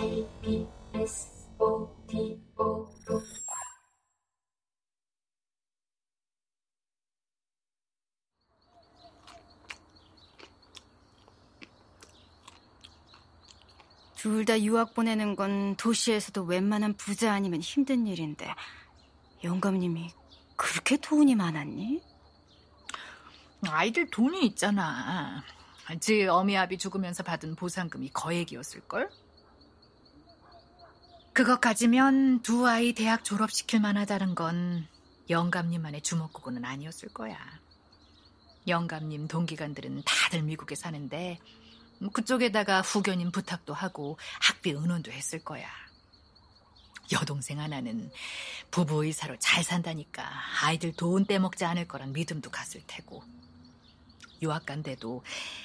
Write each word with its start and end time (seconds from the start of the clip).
KBS 0.00 1.28
둘다 14.16 14.62
유학 14.62 14.94
보내는 14.94 15.36
건 15.36 15.76
도시에서도 15.76 16.44
웬만한 16.44 16.94
부자 16.94 17.34
아니면 17.34 17.60
힘든 17.60 18.06
일인데 18.06 18.54
영감님이 19.44 20.08
그렇게 20.56 20.96
돈이 20.96 21.34
많았니? 21.34 22.02
아이들 23.68 24.08
돈이 24.08 24.46
있잖아. 24.46 25.44
지 26.00 26.26
어미 26.26 26.56
아비 26.56 26.78
죽으면서 26.78 27.22
받은 27.22 27.56
보상금이 27.56 28.10
거액이었을걸? 28.14 29.10
그것 31.40 31.58
가지면 31.58 32.42
두 32.42 32.68
아이 32.68 32.92
대학 32.92 33.24
졸업시킬 33.24 33.80
만하다는 33.80 34.34
건 34.34 34.86
영감님만의 35.30 36.02
주먹구구는 36.02 36.66
아니었을 36.66 37.08
거야. 37.14 37.38
영감님 38.68 39.26
동기간들은 39.26 40.02
다들 40.04 40.42
미국에 40.42 40.74
사는데 40.74 41.38
그쪽에다가 42.12 42.82
후견인 42.82 43.32
부탁도 43.32 43.72
하고 43.72 44.18
학비 44.38 44.74
은원도 44.74 45.12
했을 45.12 45.42
거야. 45.42 45.66
여동생 47.10 47.58
하나는 47.58 48.12
부부 48.70 49.06
의사로 49.06 49.38
잘 49.38 49.64
산다니까 49.64 50.30
아이들 50.62 50.92
돈 50.92 51.24
떼먹지 51.24 51.64
않을 51.64 51.88
거란 51.88 52.12
믿음도 52.12 52.50
갔을 52.50 52.82
테고. 52.86 53.24
유학 54.42 54.66
간데도 54.66 55.24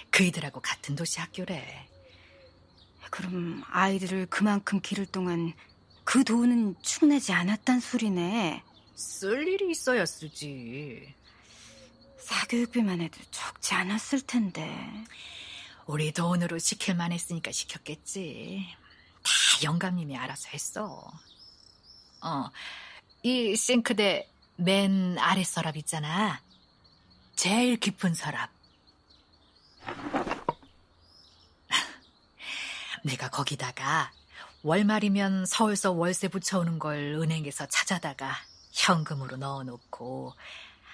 그이들하고 0.09 0.61
같은 0.61 0.95
도시 0.95 1.19
학교래. 1.19 1.89
그럼 3.09 3.63
아이들을 3.69 4.27
그만큼 4.27 4.79
기를 4.81 5.05
동안 5.05 5.53
그 6.03 6.23
돈은 6.23 6.75
축내지 6.81 7.33
않았단 7.33 7.79
소리네. 7.79 8.63
쓸 8.95 9.47
일이 9.47 9.71
있어야 9.71 10.05
쓰지. 10.05 11.13
사교육비만 12.19 13.01
해도 13.01 13.19
적지 13.31 13.73
않았을 13.73 14.21
텐데. 14.21 14.69
우리 15.85 16.11
돈으로 16.11 16.57
시킬만 16.57 17.11
했으니까 17.11 17.51
시켰겠지. 17.51 18.65
다 19.23 19.31
영감님이 19.63 20.17
알아서 20.17 20.49
했어. 20.53 21.11
어, 22.21 22.49
이 23.23 23.55
싱크대 23.55 24.27
맨 24.57 25.17
아래 25.19 25.43
서랍 25.43 25.77
있잖아. 25.77 26.41
제일 27.35 27.77
깊은 27.77 28.13
서랍. 28.13 28.49
내가 33.05 33.29
거기다가 33.29 34.11
월말이면 34.63 35.45
서울서 35.45 35.91
월세 35.91 36.27
붙여오는 36.27 36.79
걸 36.79 37.13
은행에서 37.21 37.67
찾아다가 37.67 38.35
현금으로 38.73 39.37
넣어놓고 39.37 40.33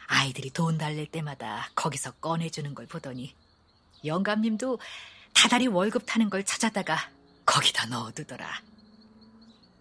아이들이 0.07 0.49
돈 0.49 0.77
달랠 0.77 1.07
때마다 1.07 1.69
거기서 1.73 2.11
꺼내주는 2.15 2.75
걸 2.75 2.85
보더니 2.85 3.33
영감님도 4.03 4.79
다달이 5.33 5.67
월급 5.67 6.03
타는 6.05 6.29
걸 6.29 6.43
찾아다가 6.43 7.09
거기다 7.45 7.85
넣어두더라. 7.85 8.61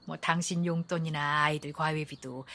뭐 0.06 0.16
당신 0.16 0.64
용돈이나 0.64 1.42
아이들 1.42 1.72
과외비도 1.72 2.46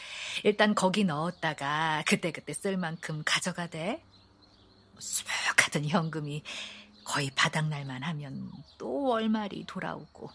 일단 0.45 0.73
거기 0.73 1.03
넣었다가 1.03 2.03
그때그때 2.07 2.53
쓸 2.53 2.77
만큼 2.77 3.23
가져가대. 3.25 4.01
수북하던 4.97 5.85
현금이 5.85 6.43
거의 7.05 7.31
바닥날만 7.35 8.03
하면 8.03 8.51
또 8.77 9.03
월말이 9.03 9.65
돌아오고 9.67 10.29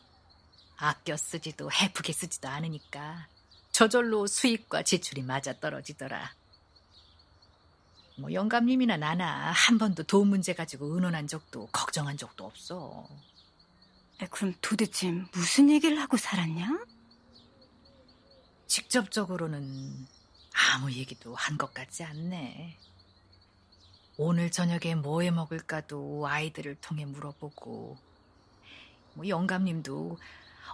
아껴 0.76 1.16
쓰지도 1.16 1.70
해프게 1.70 2.12
쓰지도 2.12 2.48
않으니까 2.48 3.26
저절로 3.72 4.26
수입과 4.26 4.82
지출이 4.84 5.22
맞아 5.22 5.52
떨어지더라. 5.58 6.34
뭐 8.18 8.32
영감님이나 8.32 8.96
나나 8.96 9.50
한 9.52 9.78
번도 9.78 10.04
돈 10.04 10.28
문제 10.28 10.52
가지고 10.54 10.94
의논한 10.94 11.26
적도 11.26 11.66
걱정한 11.72 12.16
적도 12.16 12.44
없어. 12.46 13.08
그럼 14.30 14.54
도대체 14.60 15.10
무슨 15.32 15.70
얘기를 15.70 15.98
하고 16.00 16.16
살았냐? 16.16 16.84
직접적으로는 18.66 20.06
아무 20.74 20.92
얘기도 20.92 21.34
한 21.34 21.56
것 21.56 21.72
같지 21.74 22.04
않네. 22.04 22.76
오늘 24.22 24.50
저녁에 24.50 24.94
뭐 24.96 25.22
해 25.22 25.30
먹을까도 25.30 26.26
아이들을 26.28 26.74
통해 26.82 27.06
물어보고, 27.06 27.96
뭐 29.14 29.26
영감님도 29.26 30.18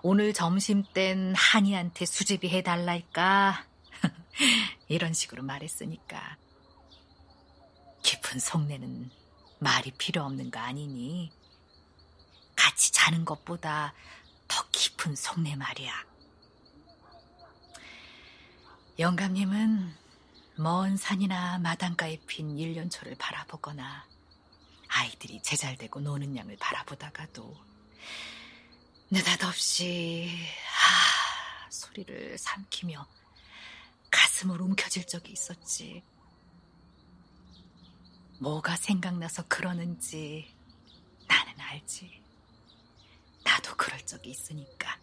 오늘 0.03 0.33
점심 0.33 0.83
땐 0.93 1.33
한이한테 1.37 2.07
수제비 2.07 2.49
해달랄까? 2.49 3.65
이런 4.89 5.13
식으로 5.13 5.45
말했으니까. 5.45 6.37
깊은 8.03 8.41
속내는 8.41 9.13
말이 9.61 9.93
필요 9.93 10.25
없는 10.25 10.51
거 10.51 10.59
아니니? 10.59 11.31
같이 12.57 12.93
자는 12.93 13.25
것보다 13.25 13.95
더 14.49 14.65
깊은 14.73 15.15
속내 15.15 15.55
말이야. 15.55 15.93
영감님은 18.99 19.95
먼 20.59 20.97
산이나 20.97 21.59
마당가에 21.59 22.19
핀 22.27 22.59
일년초를 22.59 23.17
바라보거나 23.17 24.07
아이들이 24.89 25.43
제잘되고 25.43 26.01
노는 26.01 26.35
양을 26.35 26.57
바라보다가도 26.57 27.55
느닷없이 29.11 30.31
아 30.73 31.71
소리를 31.71 32.39
삼키며 32.39 33.07
가슴을 34.11 34.61
움켜쥘 34.63 35.07
적이 35.07 35.33
있었지. 35.33 36.03
뭐가 38.39 38.77
생각나서 38.77 39.47
그러는지 39.49 40.55
나는 41.27 41.61
알지. 41.61 42.23
나도 43.45 43.77
그럴 43.77 44.05
적이 44.07 44.31
있으니까. 44.31 44.99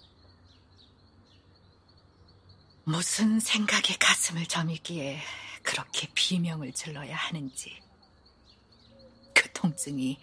무슨 2.86 3.40
생각에 3.40 3.96
가슴을 3.98 4.46
저미기에 4.46 5.22
그렇게 5.64 6.08
비명을 6.14 6.74
질러야 6.74 7.16
하는지. 7.16 7.82
그 9.34 9.52
통증이 9.54 10.20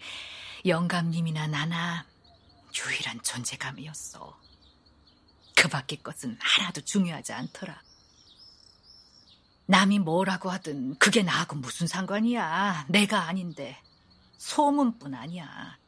영감님이나 0.65 1.47
나나 1.47 2.05
유일한 2.77 3.21
존재감이었어. 3.23 4.39
그 5.55 5.67
밖의 5.67 6.03
것은 6.03 6.37
하나도 6.39 6.81
중요하지 6.81 7.33
않더라. 7.33 7.81
남이 9.65 9.99
뭐라고 9.99 10.51
하든 10.51 10.99
그게 10.99 11.23
나하고 11.23 11.55
무슨 11.55 11.87
상관이야. 11.87 12.85
내가 12.89 13.27
아닌데. 13.27 13.81
소문뿐 14.37 15.15
아니야. 15.15 15.79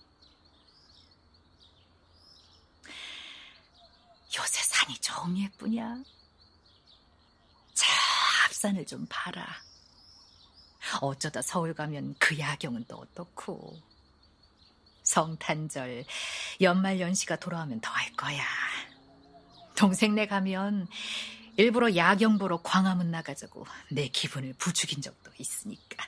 요새 4.36 4.64
산이 4.64 4.98
좀 5.00 5.38
예쁘냐? 5.38 6.04
저 8.64 8.70
앞산을 8.70 8.86
좀 8.86 9.06
봐라. 9.10 9.46
어쩌다 11.02 11.42
서울 11.42 11.74
가면 11.74 12.16
그 12.18 12.40
야경은 12.40 12.86
또 12.88 12.96
어떻고. 12.96 13.78
성탄절, 15.04 16.06
연말 16.62 17.02
연시가 17.02 17.36
돌아오면 17.36 17.82
더 17.82 17.92
할 17.92 18.14
거야. 18.14 18.42
동생네 19.76 20.28
가면 20.28 20.88
일부러 21.58 21.94
야경 21.94 22.38
보러 22.38 22.62
광화문 22.62 23.12
나가자고 23.12 23.66
내 23.92 24.08
기분을 24.08 24.54
부추긴 24.54 25.02
적도 25.02 25.30
있으니까. 25.38 26.08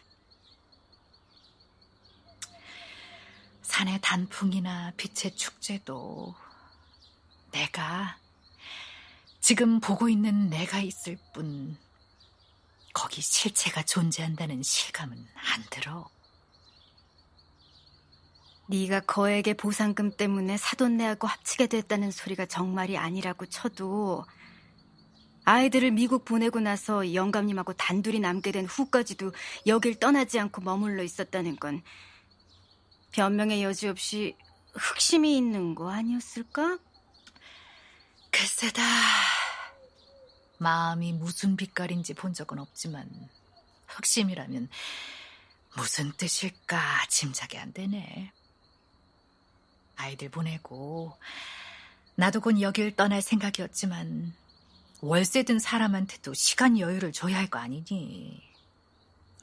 산의 3.63 3.99
단풍이나 4.01 4.93
빛의 4.95 5.35
축제도 5.35 6.33
내가 7.51 8.17
지금 9.41 9.81
보고 9.81 10.07
있는 10.07 10.49
내가 10.49 10.79
있을 10.79 11.17
뿐 11.33 11.77
거기 13.05 13.21
실체가 13.21 13.83
존재한다는 13.83 14.63
실감은 14.63 15.15
안 15.15 15.63
들어. 15.69 16.09
네가 18.67 19.01
거액의 19.01 19.53
보상금 19.53 20.09
때문에 20.17 20.57
사돈네하고 20.57 21.27
합치게 21.27 21.67
됐다는 21.67 22.09
소리가 22.09 22.47
정말이 22.47 22.97
아니라고 22.97 23.45
쳐도 23.45 24.25
아이들을 25.43 25.91
미국 25.91 26.25
보내고 26.25 26.59
나서 26.61 27.13
영감님하고 27.13 27.73
단둘이 27.73 28.19
남게 28.21 28.51
된 28.51 28.65
후까지도 28.65 29.33
여길 29.67 29.99
떠나지 29.99 30.39
않고 30.39 30.61
머물러 30.61 31.03
있었다는 31.03 31.57
건 31.57 31.83
변명의 33.11 33.61
여지 33.61 33.87
없이 33.87 34.35
흑심이 34.73 35.37
있는 35.37 35.75
거 35.75 35.91
아니었을까? 35.91 36.79
글쎄다. 38.31 38.81
마음이 40.57 41.13
무슨 41.13 41.55
빛깔인지 41.57 42.13
본 42.13 42.33
적은 42.33 42.59
없지만 42.59 43.09
흑심이라면 43.87 44.69
무슨 45.75 46.11
뜻일까 46.13 47.07
짐작이 47.09 47.57
안 47.57 47.73
되네. 47.73 48.31
아이들 49.97 50.29
보내고 50.29 51.17
나도 52.15 52.41
곧 52.41 52.61
여길 52.61 52.95
떠날 52.95 53.21
생각이었지만 53.21 54.33
월세 55.01 55.43
든 55.43 55.59
사람한테도 55.59 56.33
시간 56.33 56.79
여유를 56.79 57.11
줘야 57.11 57.37
할 57.37 57.47
거 57.49 57.59
아니니. 57.59 58.41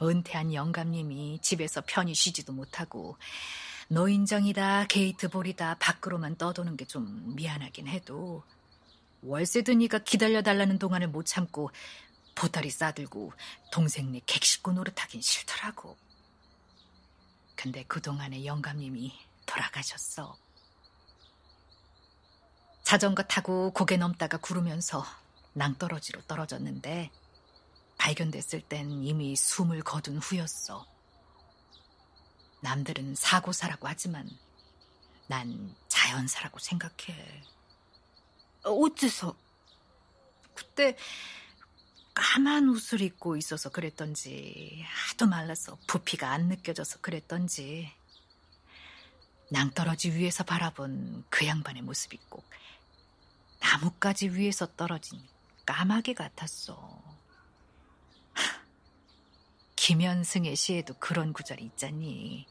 은퇴한 0.00 0.52
영감님이 0.52 1.38
집에서 1.42 1.82
편히 1.86 2.14
쉬지도 2.14 2.52
못하고 2.52 3.16
노인정이다 3.88 4.86
게이트볼이다 4.86 5.76
밖으로만 5.78 6.36
떠도는 6.36 6.76
게 6.76 6.84
좀 6.86 7.34
미안하긴 7.36 7.86
해도 7.86 8.42
월세 9.22 9.62
드니까 9.62 9.98
기다려달라는 9.98 10.78
동안을 10.78 11.08
못 11.08 11.24
참고 11.26 11.70
보따리 12.34 12.70
싸들고 12.70 13.32
동생네 13.70 14.20
객식구 14.26 14.72
노릇하긴 14.72 15.20
싫더라고. 15.20 15.96
근데 17.54 17.84
그동안에 17.84 18.44
영감님이 18.44 19.12
돌아가셨어. 19.46 20.36
자전거 22.82 23.22
타고 23.22 23.72
고개 23.72 23.96
넘다가 23.96 24.36
구르면서 24.38 25.04
낭떠러지로 25.52 26.22
떨어졌는데 26.22 27.10
발견됐을 27.98 28.62
땐 28.62 28.90
이미 28.90 29.36
숨을 29.36 29.82
거둔 29.82 30.18
후였어. 30.18 30.84
남들은 32.60 33.14
사고사라고 33.14 33.86
하지만 33.86 34.28
난 35.28 35.74
자연사라고 35.88 36.58
생각해. 36.58 37.42
어째서? 38.62 39.36
그때 40.54 40.96
까만 42.14 42.68
옷을 42.68 43.00
입고 43.00 43.36
있어서 43.36 43.70
그랬던지 43.70 44.84
하도 44.86 45.26
말라서 45.26 45.78
부피가 45.86 46.30
안 46.30 46.48
느껴져서 46.48 47.00
그랬던지 47.00 47.90
낭떠러지 49.50 50.10
위에서 50.12 50.44
바라본 50.44 51.24
그 51.30 51.46
양반의 51.46 51.82
모습이 51.82 52.18
꼭 52.28 52.44
나뭇가지 53.60 54.28
위에서 54.30 54.66
떨어진 54.76 55.20
까마귀 55.64 56.14
같았어. 56.14 57.02
김현승의 59.76 60.54
시에도 60.56 60.94
그런 60.94 61.32
구절이 61.32 61.64
있잖니. 61.64 62.46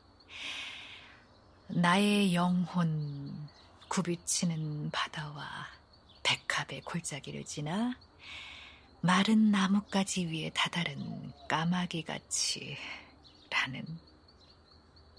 나의 1.67 2.33
영혼 2.35 3.49
굽이치는 3.87 4.91
바다와 4.91 5.67
백합의 6.31 6.81
골짜기를 6.81 7.43
지나 7.45 7.97
마른 9.01 9.51
나뭇가지 9.51 10.27
위에 10.27 10.51
다다른 10.53 11.33
까마귀 11.49 12.03
같이 12.03 12.77
라는 13.49 13.85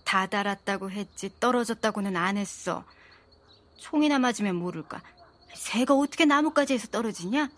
다달았다고 0.05 0.91
했지 0.91 1.31
떨어졌다고는 1.41 2.17
안 2.17 2.37
했어. 2.37 2.85
총이나 3.79 4.19
맞으면 4.19 4.56
모를까. 4.56 5.03
새가 5.55 5.94
어떻게 5.94 6.25
나뭇가지에서 6.25 6.88
떨어지냐? 6.88 7.50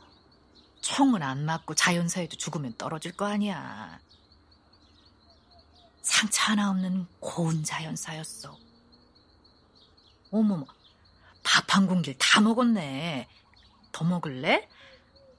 총은 0.81 1.23
안 1.23 1.45
맞고 1.45 1.75
자연사에도 1.75 2.37
죽으면 2.37 2.75
떨어질 2.77 3.13
거 3.13 3.27
아니야. 3.27 3.99
상처 6.03 6.43
하나 6.43 6.71
없는 6.71 7.07
고운 7.21 7.63
자연사였어. 7.63 8.57
어머머, 10.31 10.67
밥 11.43 11.75
한 11.75 11.87
공기를 11.87 12.17
다 12.19 12.41
먹었네. 12.41 13.29
더 13.95 14.05
먹을래? 14.05 14.69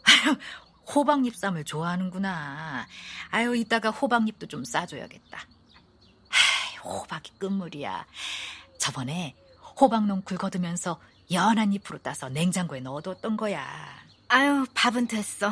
아유, 0.04 0.38
호박잎 0.96 1.36
쌈을 1.36 1.66
좋아하는구나. 1.66 2.88
아유, 3.30 3.56
이따가 3.56 3.92
호박잎도 3.92 4.48
좀 4.48 4.64
싸줘야겠다. 4.64 5.40
하이, 6.30 6.78
호박이 6.78 7.38
끝물이야. 7.38 8.06
저번에 8.80 9.36
호박농쿨 9.80 10.38
거두면서 10.38 11.02
연한 11.32 11.74
잎으로 11.74 11.98
따서 12.00 12.30
냉장고에 12.30 12.80
넣어뒀던 12.80 13.36
거야. 13.36 13.68
아유, 14.30 14.66
밥은 14.74 15.08
됐어. 15.08 15.52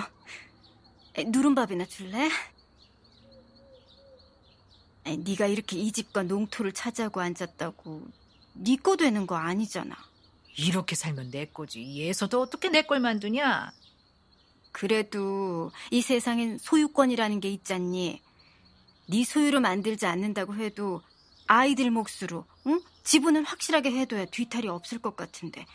에, 1.15 1.25
누른밥이나 1.25 1.85
줄래? 1.85 2.29
에, 5.05 5.17
네가 5.17 5.47
이렇게 5.47 5.77
이 5.77 5.91
집과 5.91 6.23
농토를 6.23 6.71
차지하고 6.71 7.19
앉았다고 7.19 8.07
네 8.53 8.75
거 8.77 8.95
되는 8.95 9.27
거 9.27 9.35
아니잖아. 9.35 9.95
이렇게 10.57 10.95
살면 10.95 11.31
내 11.31 11.45
거지. 11.45 12.00
얘서도 12.01 12.41
어떻게 12.41 12.69
내 12.69 12.83
걸 12.83 13.00
만드냐? 13.00 13.71
그래도 14.71 15.71
이 15.91 16.01
세상엔 16.01 16.57
소유권이라는 16.59 17.39
게 17.39 17.50
있잖니. 17.51 18.21
네 19.09 19.23
소유로 19.23 19.59
만들지 19.59 20.05
않는다고 20.05 20.55
해도 20.55 21.01
아이들 21.47 21.91
몫으로 21.91 22.45
응? 22.67 22.81
지분을 23.03 23.44
확실하게 23.44 23.91
해둬야 23.91 24.25
뒤탈이 24.25 24.67
없을 24.69 25.00
것 25.00 25.15
같은데 25.17 25.65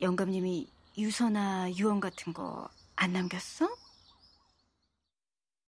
영감님이 0.00 0.66
유서나 0.98 1.70
유언 1.76 2.00
같은 2.00 2.32
거 2.32 2.68
안 2.96 3.12
남겼어? 3.12 3.68